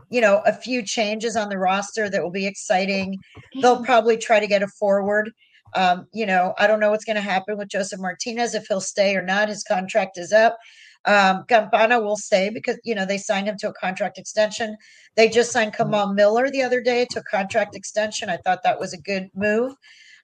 [0.09, 3.17] you know, a few changes on the roster that will be exciting.
[3.61, 5.31] They'll probably try to get a forward.
[5.75, 8.81] Um, you know, I don't know what's going to happen with Josef Martinez if he'll
[8.81, 9.49] stay or not.
[9.49, 10.57] His contract is up.
[11.05, 14.75] Um, Campana will stay because you know they signed him to a contract extension.
[15.15, 15.83] They just signed mm-hmm.
[15.83, 18.29] Kamal Miller the other day to a contract extension.
[18.29, 19.73] I thought that was a good move.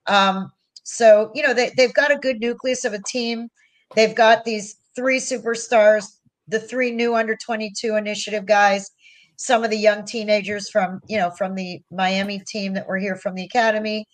[0.07, 0.51] Um,
[0.83, 3.49] so you know they they've got a good nucleus of a team.
[3.95, 6.05] They've got these three superstars,
[6.47, 8.89] the three new under twenty two initiative guys
[9.37, 13.15] some of the young teenagers from you know from the Miami team that were here
[13.15, 14.05] from the academy.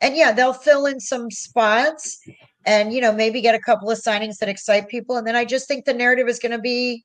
[0.00, 2.20] And yeah, they'll fill in some spots
[2.64, 5.44] and you know maybe get a couple of signings that excite people and then I
[5.44, 7.04] just think the narrative is going to be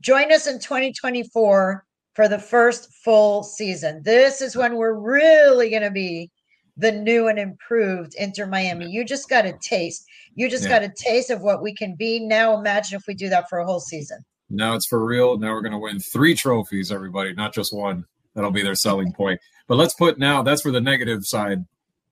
[0.00, 1.84] join us in 2024
[2.14, 4.02] for the first full season.
[4.04, 6.30] This is when we're really going to be
[6.76, 8.88] the new and improved Inter Miami.
[8.88, 10.04] You just got a taste.
[10.34, 10.80] You just yeah.
[10.80, 12.20] got a taste of what we can be.
[12.20, 14.18] Now imagine if we do that for a whole season.
[14.54, 15.38] Now it's for real.
[15.38, 18.04] Now we're going to win three trophies, everybody, not just one.
[18.34, 19.40] That'll be their selling point.
[19.68, 21.64] But let's put now that's for the negative side.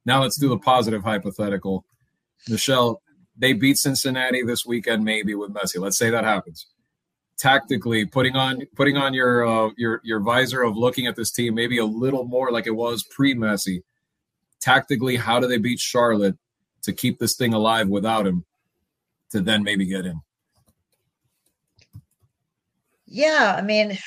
[0.05, 1.85] Now let's do the positive hypothetical.
[2.49, 3.03] Michelle,
[3.37, 5.81] they beat Cincinnati this weekend, maybe with Messi.
[5.81, 6.67] Let's say that happens.
[7.39, 11.55] Tactically, putting on putting on your uh, your your visor of looking at this team,
[11.55, 13.83] maybe a little more like it was pre Messi.
[14.61, 16.37] Tactically, how do they beat Charlotte
[16.83, 18.45] to keep this thing alive without him?
[19.31, 20.21] To then maybe get in.
[23.13, 23.99] Yeah, I mean,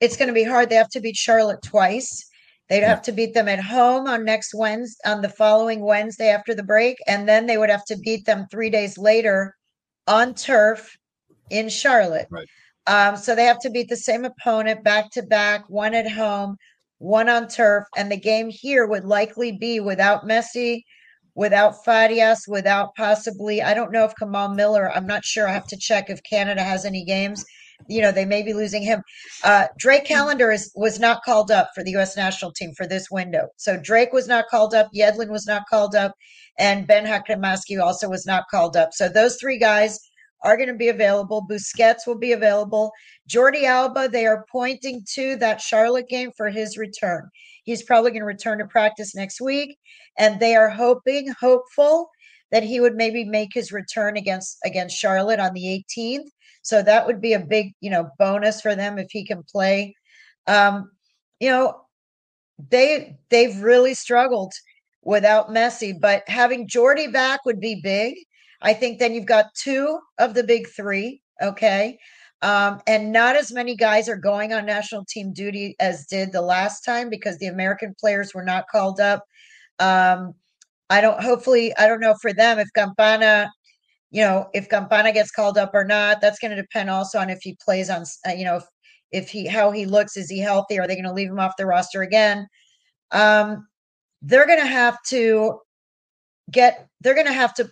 [0.00, 0.70] it's going to be hard.
[0.70, 2.24] They have to beat Charlotte twice.
[2.68, 2.88] They'd yeah.
[2.88, 6.62] have to beat them at home on next Wednesday, on the following Wednesday after the
[6.62, 9.54] break, and then they would have to beat them three days later
[10.06, 10.96] on turf
[11.50, 12.26] in Charlotte.
[12.30, 12.48] Right.
[12.86, 16.56] Um, so they have to beat the same opponent back to back, one at home,
[16.98, 20.82] one on turf, and the game here would likely be without Messi
[21.34, 25.48] without Farias, without possibly, I don't know if Kamal Miller, I'm not sure.
[25.48, 27.44] I have to check if Canada has any games.
[27.88, 29.02] You know, they may be losing him.
[29.42, 32.16] Uh, Drake Callender is, was not called up for the U.S.
[32.16, 33.48] national team for this window.
[33.56, 34.88] So Drake was not called up.
[34.94, 36.12] Yedlin was not called up.
[36.58, 38.90] And Benja Cremaschi also was not called up.
[38.92, 39.98] So those three guys
[40.44, 41.46] are going to be available.
[41.50, 42.92] Busquets will be available.
[43.28, 47.28] Jordi Alba, they are pointing to that Charlotte game for his return.
[47.64, 49.78] He's probably going to return to practice next week,
[50.18, 52.10] and they are hoping, hopeful
[52.50, 56.28] that he would maybe make his return against against Charlotte on the 18th.
[56.62, 59.94] So that would be a big, you know, bonus for them if he can play.
[60.46, 60.90] Um,
[61.40, 61.82] you know,
[62.70, 64.52] they they've really struggled
[65.02, 68.14] without Messi, but having Jordi back would be big.
[68.62, 71.22] I think then you've got two of the big three.
[71.42, 71.98] Okay.
[72.42, 76.42] Um, and not as many guys are going on national team duty as did the
[76.42, 79.24] last time because the American players were not called up.
[79.78, 80.34] Um,
[80.90, 83.50] I don't, hopefully, I don't know for them if Campana,
[84.10, 86.20] you know, if Campana gets called up or not.
[86.20, 88.64] That's going to depend also on if he plays on, uh, you know, if,
[89.10, 90.16] if he, how he looks.
[90.16, 90.78] Is he healthy?
[90.78, 92.46] Are they going to leave him off the roster again?
[93.10, 93.66] Um,
[94.22, 95.60] they're going to have to
[96.50, 97.70] get, they're going to have to,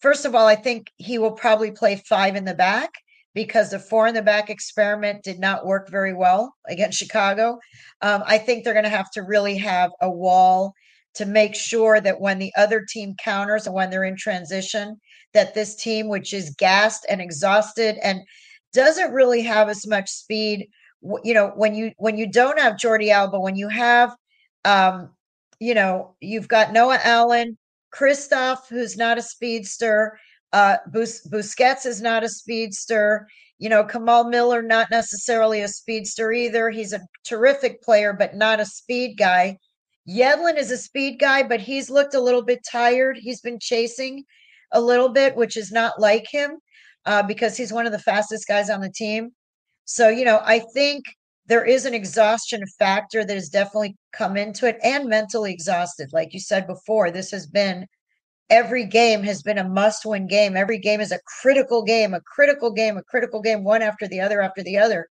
[0.00, 2.90] first of all, I think he will probably play five in the back
[3.34, 7.58] because the four in the back experiment did not work very well against Chicago.
[8.02, 10.74] Um, I think they're going to have to really have a wall
[11.14, 14.98] to make sure that when the other team counters and when they're in transition,
[15.34, 18.20] that this team, which is gassed and exhausted and
[18.72, 20.68] doesn't really have as much speed,
[21.24, 24.14] you know, when you when you don't have Jordi Alba, when you have,
[24.64, 25.10] um,
[25.58, 27.58] you know, you've got Noah Allen,
[27.94, 30.18] Kryvtsov, who's not a speedster,
[30.52, 33.26] uh, Bus- Busquets is not a speedster.
[33.58, 36.70] You know, Kamal Miller, not necessarily a speedster either.
[36.70, 39.58] He's a terrific player, but not a speed guy.
[40.08, 43.16] Yedlin is a speed guy, but he's looked a little bit tired.
[43.16, 44.24] He's been chasing
[44.72, 46.58] a little bit, which is not like him
[47.06, 49.30] uh, because he's one of the fastest guys on the team.
[49.84, 51.04] So, you know, I think
[51.46, 56.12] there is an exhaustion factor that has definitely come into it and mentally exhausted.
[56.12, 57.86] Like you said before, this has been
[58.48, 60.56] every game has been a must win game.
[60.56, 64.20] Every game is a critical game, a critical game, a critical game, one after the
[64.20, 65.08] other after the other.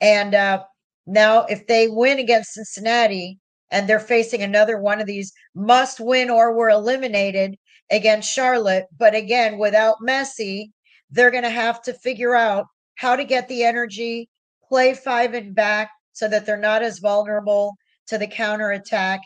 [0.00, 0.64] And uh,
[1.06, 3.38] now, if they win against Cincinnati
[3.70, 7.56] and they're facing another one of these must win or we're eliminated
[7.90, 10.70] against Charlotte, but again, without Messi,
[11.10, 14.28] they're going to have to figure out how to get the energy,
[14.68, 17.74] play five and back so that they're not as vulnerable
[18.06, 19.20] to the counter attack.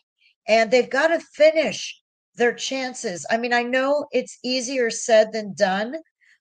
[0.46, 2.00] And they've got to finish
[2.36, 3.26] their chances.
[3.30, 5.96] I mean, I know it's easier said than done,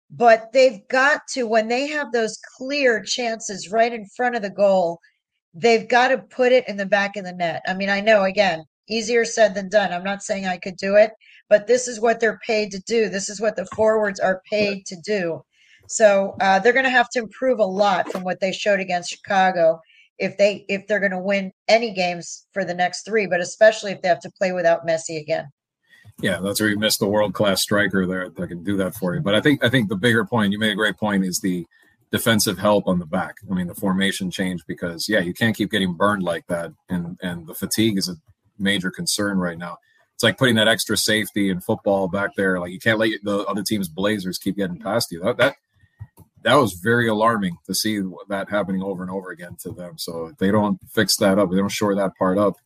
[0.10, 4.50] but they've got to, when they have those clear chances right in front of the
[4.50, 5.00] goal,
[5.54, 7.62] they've got to put it in the back of the net.
[7.68, 9.94] I mean, I know, again, easier said than done.
[9.94, 11.12] I'm not saying I could do it,
[11.50, 13.10] but this is what they're paid to do.
[13.10, 15.44] This is what the forwards are paid to do.
[15.88, 19.10] So uh, they're going to have to improve a lot from what they showed against
[19.10, 19.80] Chicago
[20.20, 23.92] if they if they're going to win any games for the next three, but especially
[23.92, 25.46] if they have to play without Messi again.
[26.22, 29.16] Yeah, that's where you missed the world class striker there that can do that for
[29.16, 29.22] you.
[29.22, 31.66] But I think I think the bigger point you made a great point is the
[32.14, 33.38] defensive help on the back.
[33.50, 37.18] I mean the formation change because yeah, you can't keep getting burned like that, and
[37.22, 38.16] and the fatigue is a
[38.58, 39.80] major concern right now.
[40.14, 42.60] It's like putting that extra safety in football back there.
[42.60, 45.22] Like you can't let the other team's Blazers keep getting past you.
[45.22, 45.56] That that
[46.44, 48.00] that was very alarming to see
[48.30, 49.98] that happening over and over again to them.
[49.98, 52.58] So if they don't fix that up, they don't shore that part up,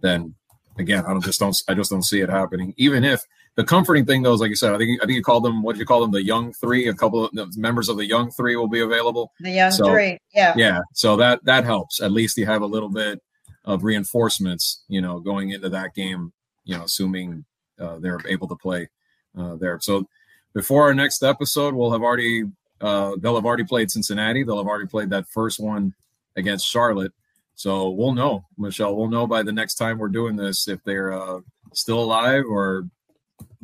[0.00, 0.34] then
[0.78, 2.72] again, I don't just don't I just don't see it happening.
[2.78, 3.20] Even if
[3.56, 5.62] the comforting thing though is like you said, I think I think you called them
[5.62, 6.88] what did you call them the young three?
[6.88, 9.32] A couple of members of the young three will be available.
[9.40, 10.80] The young so, three, yeah, yeah.
[10.94, 12.00] So that that helps.
[12.00, 13.20] At least you have a little bit
[13.64, 16.32] of reinforcements, you know, going into that game.
[16.64, 17.44] You know, assuming
[17.78, 18.88] uh, they're able to play
[19.36, 19.78] uh, there.
[19.80, 20.06] So
[20.52, 22.44] before our next episode, we'll have already
[22.80, 24.44] uh, they'll have already played Cincinnati.
[24.44, 25.94] They'll have already played that first one
[26.36, 27.12] against Charlotte.
[27.54, 28.96] So we'll know, Michelle.
[28.96, 31.40] We'll know by the next time we're doing this if they're uh,
[31.74, 32.88] still alive or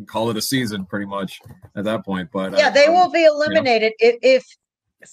[0.07, 1.41] call it a season, pretty much
[1.75, 2.29] at that point.
[2.33, 4.45] But yeah, uh, they will be eliminated if, if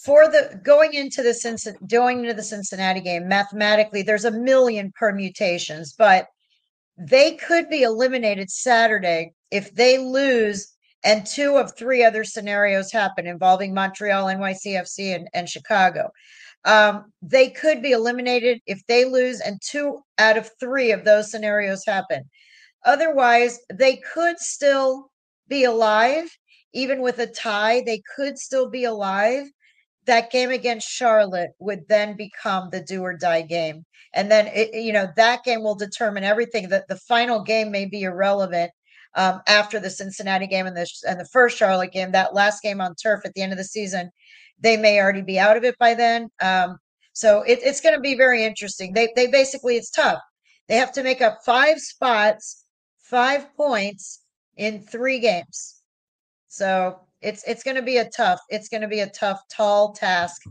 [0.04, 3.28] for the going into the Cincinnati going into the Cincinnati game.
[3.28, 6.28] Mathematically, there's a million permutations, but
[6.98, 13.28] they could be eliminated Saturday if they lose and two of three other scenarios happen
[13.28, 16.12] involving Montreal, NYCFC, and, and Chicago.
[16.66, 21.30] Um, they could be eliminated if they lose, and two out of three of those
[21.30, 22.30] scenarios happen.
[22.86, 25.12] Otherwise, they could still
[25.48, 26.30] be alive,
[26.74, 27.82] even with a tie.
[27.86, 29.46] They could still be alive.
[30.06, 33.86] That game against Charlotte would then become the do or die game.
[34.14, 36.70] And then, it, you know, that game will determine everything.
[36.70, 38.72] That the final game may be irrelevant.
[39.16, 42.12] um, after the Cincinnati game and the and the first Charlotte game.
[42.12, 44.10] That last game on turf at the end of the season,
[44.60, 46.30] they may already be out of it by then.
[46.42, 46.78] Um,
[47.14, 48.94] so it, it's going to be very interesting.
[48.94, 50.20] They they basically it's tough.
[50.68, 52.63] They have to make up five spots,
[53.14, 54.24] five points
[54.58, 55.84] in three games.
[56.48, 58.40] So it's it's going to be a tough.
[58.50, 60.42] It's going to be a tough, tall task.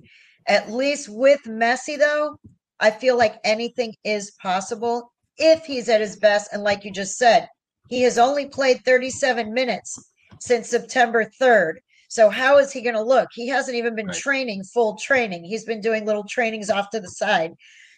[0.47, 2.37] At least with Messi, though,
[2.79, 6.53] I feel like anything is possible if he's at his best.
[6.53, 7.49] And like you just said,
[7.89, 9.99] he has only played 37 minutes
[10.39, 11.75] since September 3rd.
[12.09, 13.29] So how is he going to look?
[13.33, 14.17] He hasn't even been right.
[14.17, 15.45] training full training.
[15.45, 17.55] He's been doing little trainings off to the side.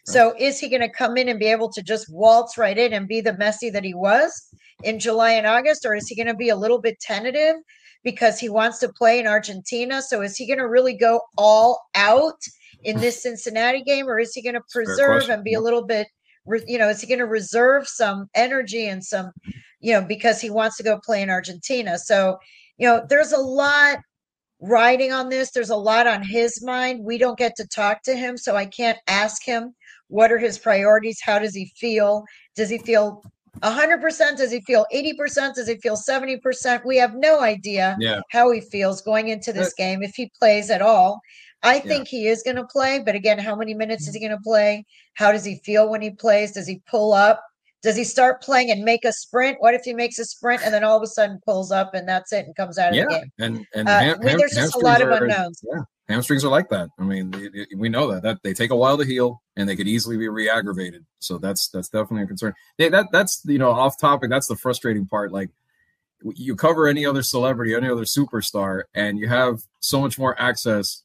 [0.07, 2.93] So is he going to come in and be able to just waltz right in
[2.93, 4.49] and be the Messi that he was
[4.83, 7.57] in July and August, or is he going to be a little bit tentative
[8.03, 10.03] because he wants to play in Argentina?
[10.03, 12.39] So is he going to really go all out
[12.83, 16.07] in this Cincinnati game, or is he going to preserve and be a little bit,
[16.67, 19.31] you know, is he going to reserve some energy and some,
[19.81, 21.99] you know, because he wants to go play in Argentina?
[21.99, 22.37] So,
[22.77, 24.01] you know, there's a lot
[24.61, 25.51] riding on this.
[25.51, 27.05] There's a lot on his mind.
[27.05, 29.75] We don't get to talk to him, so I can't ask him
[30.15, 31.19] what are his priorities.
[31.21, 32.25] How does he feel?
[32.55, 33.23] Does he feel
[33.63, 38.21] 100% does he feel 80% does he feel 70% we have no idea yeah.
[38.33, 41.21] how he feels going into this game if he plays at all
[41.63, 42.19] I think yeah.
[42.19, 44.85] he is going to play, but again, how many minutes is he going to play?
[45.15, 46.53] How does he feel when he plays?
[46.53, 47.43] Does he pull up?
[47.83, 49.57] Does he start playing and make a sprint?
[49.61, 52.07] What if he makes a sprint and then all of a sudden pulls up and
[52.07, 53.05] that's it and comes out of yeah.
[53.05, 53.33] the game?
[53.39, 55.65] And and uh, ham, there's just a lot of unknowns.
[55.67, 56.91] yeah, hamstrings are like that.
[56.99, 57.33] I mean,
[57.77, 60.29] we know that that they take a while to heal and they could easily be
[60.29, 61.05] re-aggravated.
[61.19, 62.55] So that's that's definitely a concern.
[62.79, 64.31] Hey, that that's you know off topic.
[64.31, 65.33] That's the frustrating part.
[65.33, 65.51] Like
[66.23, 71.03] you cover any other celebrity, any other superstar, and you have so much more access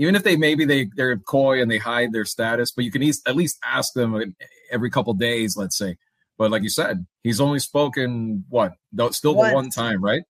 [0.00, 3.02] even if they maybe they they're coy and they hide their status, but you can
[3.26, 4.34] at least ask them
[4.70, 5.98] every couple days, let's say.
[6.38, 8.72] But like you said, he's only spoken what
[9.10, 10.22] still the one time, right?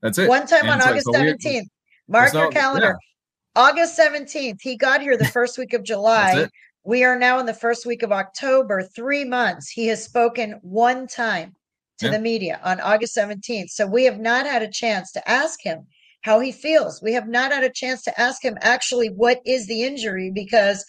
[0.00, 0.26] That's it.
[0.26, 1.68] One time and on August seventeenth.
[2.08, 2.98] Mark your calendar.
[2.98, 3.09] Yeah.
[3.56, 4.60] August seventeenth.
[4.62, 6.48] He got here the first week of July.
[6.84, 8.82] we are now in the first week of October.
[8.82, 9.68] Three months.
[9.68, 11.54] He has spoken one time
[11.98, 12.12] to yeah.
[12.12, 13.70] the media on August seventeenth.
[13.70, 15.86] So we have not had a chance to ask him
[16.22, 17.02] how he feels.
[17.02, 20.84] We have not had a chance to ask him actually what is the injury because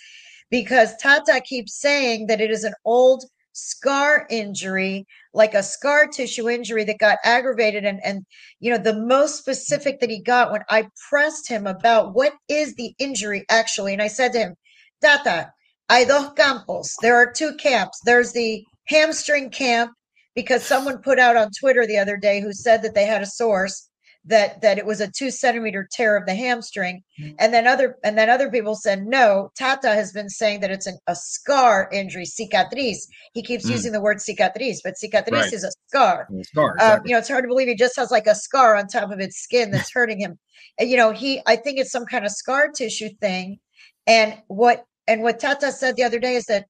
[0.50, 6.50] because Tata keeps saying that it is an old scar injury like a scar tissue
[6.50, 8.26] injury that got aggravated and and
[8.60, 12.76] you know the most specific that he got when I pressed him about what is
[12.76, 14.56] the injury actually and I said to him
[15.02, 15.52] Tata
[15.90, 16.96] hay dos campos.
[17.02, 18.00] There are two camps.
[18.06, 19.92] There's the hamstring camp
[20.36, 23.26] because someone put out on Twitter the other day who said that they had a
[23.26, 23.90] source
[24.26, 27.04] that that it was a two centimeter tear of the hamstring
[27.40, 30.86] and then other and then other people said no tata has been saying that it's
[30.86, 33.72] an, a scar injury cicatriz he keeps mm.
[33.72, 35.54] using the word cicatriz but cicatriz right.
[35.54, 36.86] is a scar, a scar exactly.
[36.86, 39.12] uh, you know it's hard to believe he just has like a scar on top
[39.12, 40.38] of his skin that's hurting him
[40.78, 43.58] and you know he i think it's some kind of scar tissue thing
[44.06, 46.66] and what and what tata said the other day is that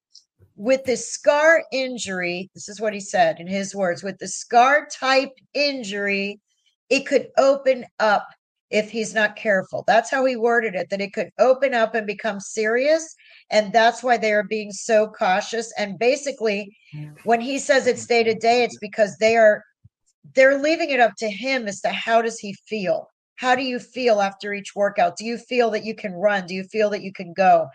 [0.55, 4.87] with the scar injury this is what he said in his words with the scar
[4.89, 6.39] type injury
[6.91, 8.27] it could open up
[8.69, 9.83] if he's not careful.
[9.87, 13.15] That's how he worded it, that it could open up and become serious.
[13.49, 15.73] And that's why they are being so cautious.
[15.77, 16.75] And basically,
[17.23, 19.63] when he says it's day to day, it's because they are
[20.35, 23.09] they're leaving it up to him as to how does he feel?
[23.35, 25.17] How do you feel after each workout?
[25.17, 26.45] Do you feel that you can run?
[26.45, 27.67] Do you feel that you can go?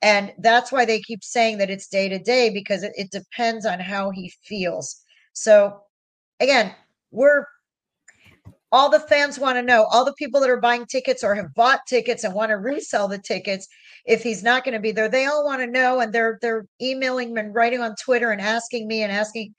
[0.00, 3.64] And that's why they keep saying that it's day to day because it, it depends
[3.64, 5.00] on how he feels.
[5.32, 5.80] So
[6.40, 6.74] again,
[7.12, 7.46] we're
[8.72, 11.54] all the fans want to know all the people that are buying tickets or have
[11.54, 13.68] bought tickets and want to resell the tickets
[14.06, 16.66] if he's not going to be there they all want to know and they're they're
[16.80, 19.54] emailing and writing on twitter and asking me and asking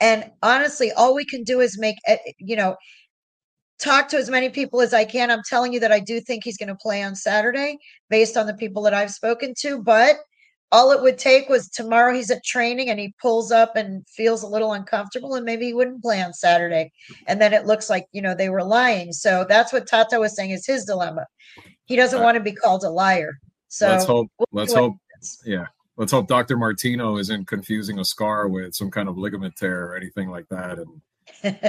[0.00, 2.76] and honestly all we can do is make eh, you know
[3.80, 5.30] talk to as many people as i can.
[5.30, 7.78] I'm telling you that i do think he's going to play on saturday
[8.10, 10.16] based on the people that i've spoken to but
[10.70, 14.42] all it would take was tomorrow he's at training and he pulls up and feels
[14.42, 16.92] a little uncomfortable and maybe he wouldn't play on Saturday.
[17.26, 19.12] And then it looks like, you know, they were lying.
[19.12, 21.26] So that's what Tata was saying is his dilemma.
[21.86, 23.38] He doesn't want to be called a liar.
[23.68, 24.96] So let's hope, we'll let's hope,
[25.44, 25.66] yeah.
[25.96, 26.56] Let's hope Dr.
[26.56, 30.78] Martino isn't confusing a scar with some kind of ligament tear or anything like that.
[30.78, 31.00] And,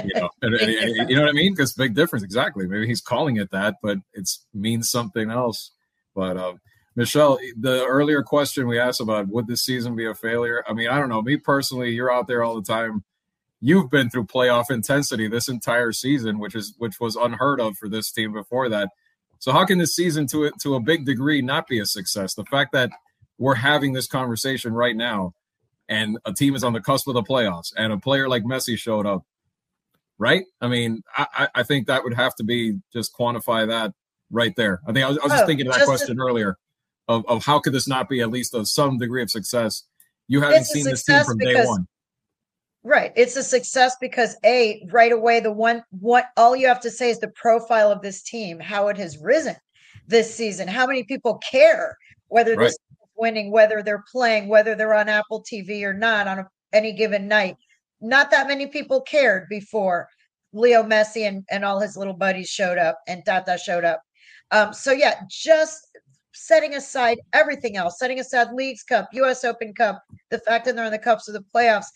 [0.04, 1.52] you know, and, and, you know what I mean?
[1.52, 2.22] Because big difference.
[2.22, 2.68] Exactly.
[2.68, 5.72] Maybe he's calling it that, but it means something else.
[6.14, 6.60] But, um,
[6.96, 10.64] Michelle, the earlier question we asked about would this season be a failure?
[10.68, 11.22] I mean, I don't know.
[11.22, 13.04] Me personally, you're out there all the time.
[13.60, 17.88] You've been through playoff intensity this entire season, which is which was unheard of for
[17.88, 18.90] this team before that.
[19.38, 22.34] So how can this season to a, to a big degree not be a success?
[22.34, 22.90] The fact that
[23.38, 25.34] we're having this conversation right now
[25.88, 28.76] and a team is on the cusp of the playoffs and a player like Messi
[28.78, 29.24] showed up.
[30.20, 30.44] right?
[30.60, 33.92] I mean, I, I think that would have to be just quantify that
[34.30, 34.80] right there.
[34.86, 36.58] I think I was, I was just oh, thinking of that question to, earlier
[37.10, 39.84] of, of how could this not be at least of some degree of success?
[40.28, 41.88] You haven't seen this team from because, day one.
[42.84, 43.12] Right.
[43.16, 47.10] It's a success because a right away the one what all you have to say
[47.10, 49.56] is the profile of this team, how it has risen
[50.06, 51.96] this season, how many people care
[52.28, 52.66] whether right.
[52.66, 52.78] this is
[53.16, 57.26] winning, whether they're playing, whether they're on Apple TV or not on a, any given
[57.26, 57.56] night.
[58.00, 60.08] Not that many people cared before
[60.52, 64.00] Leo Messi and, and all his little buddies showed up and Tata showed up.
[64.52, 65.89] Um, so yeah, just
[66.32, 70.84] setting aside everything else, setting aside Leagues Cup, US Open Cup, the fact that they're
[70.84, 71.86] in the cups of the playoffs,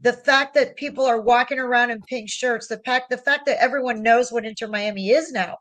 [0.00, 3.62] the fact that people are walking around in pink shirts, the fact the fact that
[3.62, 5.56] everyone knows what Inter Miami is now,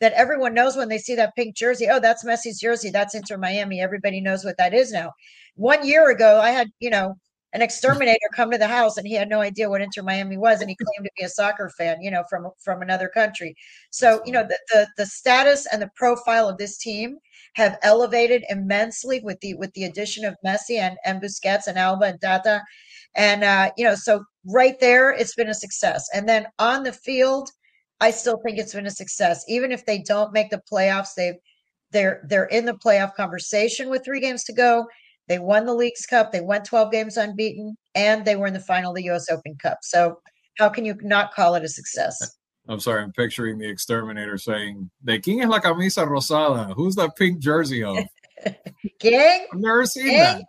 [0.00, 3.38] that everyone knows when they see that pink jersey, oh, that's Messi's jersey, that's Inter
[3.38, 3.80] Miami.
[3.80, 5.12] Everybody knows what that is now.
[5.54, 7.16] One year ago, I had, you know,
[7.54, 10.60] an exterminator come to the house and he had no idea what Inter Miami was
[10.60, 13.54] and he claimed to be a soccer fan, you know, from from another country.
[13.90, 17.18] So, you know, the the, the status and the profile of this team
[17.56, 22.04] have elevated immensely with the with the addition of Messi and, and Busquets and Alba
[22.04, 22.62] and Tata.
[23.16, 26.06] And uh, you know, so right there, it's been a success.
[26.14, 27.48] And then on the field,
[28.00, 29.42] I still think it's been a success.
[29.48, 31.34] Even if they don't make the playoffs, they've
[31.92, 34.86] they're they're in the playoff conversation with three games to go.
[35.28, 36.30] They won the Leagues Cup.
[36.30, 39.30] They went 12 games unbeaten, and they were in the final of the U.S.
[39.30, 39.78] Open Cup.
[39.82, 40.20] So
[40.58, 42.36] how can you not call it a success?
[42.68, 46.74] I'm sorry, I'm picturing the exterminator saying, "De quién es la camisa rosada?
[46.74, 47.98] Who's that pink jersey of?"
[48.98, 49.46] King?
[49.52, 50.18] I've never seen King?
[50.18, 50.44] that.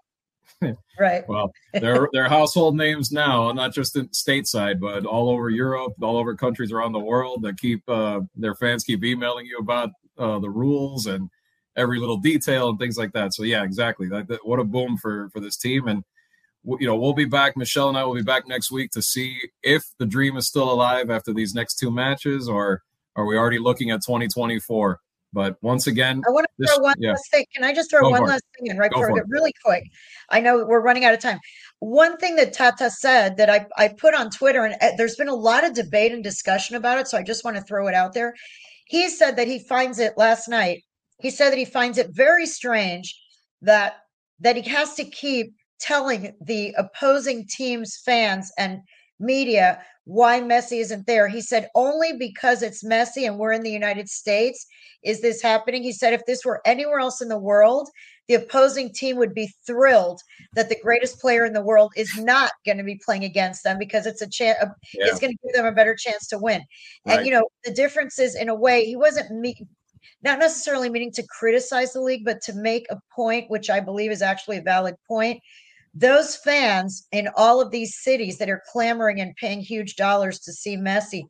[1.00, 1.28] right.
[1.28, 6.18] Well, they're they're household names now, not just in stateside, but all over Europe, all
[6.18, 10.40] over countries around the world that keep uh, their fans keep emailing you about uh,
[10.40, 11.30] the rules and
[11.76, 13.34] every little detail and things like that.
[13.34, 14.08] So yeah, exactly.
[14.08, 16.04] Like that, what a boom for for this team and
[16.80, 17.56] you know, we'll be back.
[17.56, 20.70] Michelle and I will be back next week to see if the dream is still
[20.72, 22.84] alive after these next two matches, or
[23.16, 25.00] are we already looking at 2024?
[25.34, 27.12] But once again, I want to this, throw one yeah.
[27.12, 27.46] last thing.
[27.54, 29.84] Can I just throw Go one last thing in right Go before really quick?
[30.30, 31.40] I know we're running out of time.
[31.80, 35.28] One thing that Tata said that I, I put on Twitter, and uh, there's been
[35.28, 37.94] a lot of debate and discussion about it, so I just want to throw it
[37.94, 38.34] out there.
[38.86, 40.84] He said that he finds it last night.
[41.20, 43.14] He said that he finds it very strange
[43.62, 43.98] that
[44.40, 48.80] that he has to keep telling the opposing team's fans and
[49.20, 51.28] media why Messi isn't there.
[51.28, 54.66] He said, only because it's Messi and we're in the United States
[55.04, 55.84] is this happening.
[55.84, 57.90] He said, if this were anywhere else in the world,
[58.30, 60.22] the opposing team would be thrilled
[60.54, 63.78] that the greatest player in the world is not going to be playing against them
[63.78, 64.58] because it's a chance,
[64.94, 65.08] yeah.
[65.08, 66.62] it's going to give them a better chance to win.
[67.06, 67.18] Right.
[67.18, 69.68] And, you know, the difference is in a way, he wasn't me-
[70.24, 74.12] not necessarily meaning to criticize the league, but to make a point, which I believe
[74.12, 75.42] is actually a valid point
[76.00, 80.54] those fans in all of these cities that are clamoring and paying huge dollars to
[80.54, 81.24] see Messi,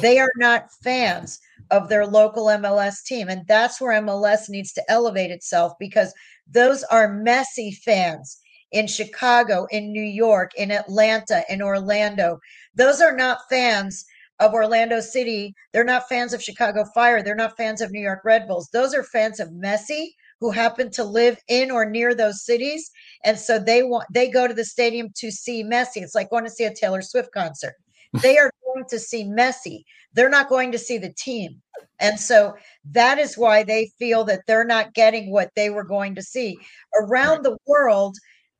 [0.00, 1.38] they are not fans
[1.70, 3.28] of their local MLS team.
[3.28, 6.14] And that's where MLS needs to elevate itself because
[6.50, 8.40] those are Messi fans
[8.72, 12.38] in Chicago, in New York, in Atlanta, in Orlando.
[12.74, 14.06] Those are not fans
[14.40, 15.54] of Orlando City.
[15.72, 17.22] They're not fans of Chicago Fire.
[17.22, 18.70] They're not fans of New York Red Bulls.
[18.72, 20.08] Those are fans of Messi
[20.44, 22.90] who happen to live in or near those cities
[23.24, 26.02] and so they want they go to the stadium to see Messi.
[26.02, 27.74] It's like going to see a Taylor Swift concert.
[28.22, 29.84] They are going to see Messi.
[30.12, 31.60] They're not going to see the team.
[31.98, 32.54] And so
[32.92, 36.58] that is why they feel that they're not getting what they were going to see.
[37.00, 38.16] Around the world,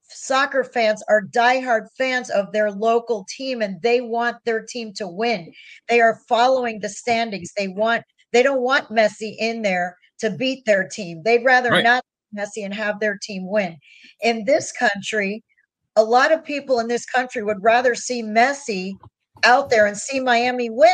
[0.09, 5.07] soccer fans are diehard fans of their local team and they want their team to
[5.07, 5.53] win.
[5.89, 7.53] They are following the standings.
[7.57, 11.22] They want they don't want Messi in there to beat their team.
[11.22, 11.85] They'd rather right.
[11.85, 12.05] not
[12.37, 13.77] Messi and have their team win.
[14.22, 15.45] In this country,
[15.97, 18.95] a lot of people in this country would rather see Messi
[19.45, 20.91] out there and see Miami win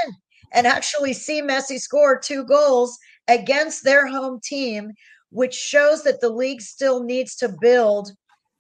[0.53, 4.91] and actually see Messi score two goals against their home team,
[5.31, 8.11] which shows that the league still needs to build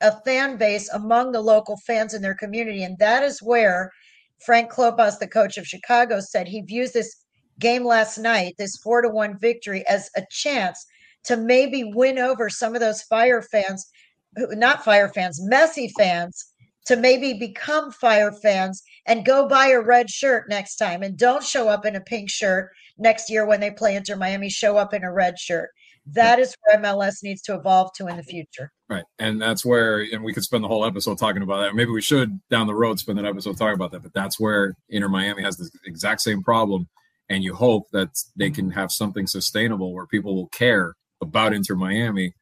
[0.01, 2.85] a fan base among the local fans in their community.
[2.85, 3.91] And that is where
[4.39, 7.20] Frank Klopas, the coach of Chicago, said he views this
[7.61, 10.85] game last night, this four to one victory, as a chance
[11.25, 13.89] to maybe win over some of those fire fans,
[14.37, 16.47] not fire fans, Messi fans,
[16.87, 21.45] to maybe become fire fans and go buy a red shirt next time and don't
[21.45, 24.95] show up in a pink shirt next year when they play Inter Miami, show up
[24.95, 25.71] in a red shirt.
[26.07, 28.73] That is where MLS needs to evolve to in the future.
[28.89, 29.05] Right.
[29.19, 31.75] And that's where, and we could spend the whole episode talking about that.
[31.75, 34.03] Maybe we should down the road spend an episode talking about that.
[34.03, 36.89] But that's where Inter Miami has the exact same problem.
[37.31, 41.77] And you hope that they can have something sustainable where people will care about Inter
[41.77, 42.35] Miami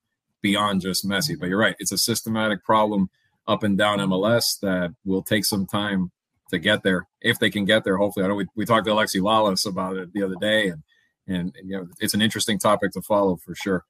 [0.43, 1.39] beyond just Messi.
[1.39, 3.11] But you're right, it's a systematic problem
[3.47, 6.11] up and down MLS that will take some time
[6.51, 7.97] to get there if they can get there.
[7.97, 10.83] Hopefully, I know we, we talked to Alexi Lalas about it the other day, and,
[11.27, 13.85] and, and you know it's an interesting topic to follow for sure.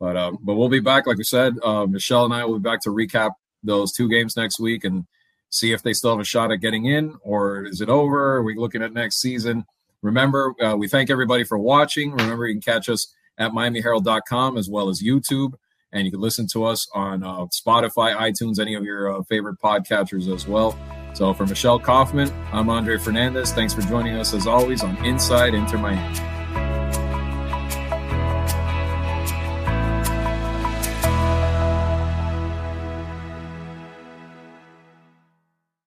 [0.00, 1.54] But um, but we'll be back, like we said.
[1.62, 3.32] Uh, Michelle and I will be back to recap
[3.62, 5.06] those two games next week and
[5.50, 8.36] see if they still have a shot at getting in, or is it over?
[8.36, 9.64] Are we looking at next season?
[10.04, 12.12] Remember, uh, we thank everybody for watching.
[12.12, 15.54] Remember, you can catch us at MiamiHerald.com as well as YouTube.
[15.92, 19.56] And you can listen to us on uh, Spotify, iTunes, any of your uh, favorite
[19.64, 20.78] podcatchers as well.
[21.14, 23.52] So for Michelle Kaufman, I'm Andre Fernandez.
[23.52, 26.33] Thanks for joining us as always on Inside Inter Miami.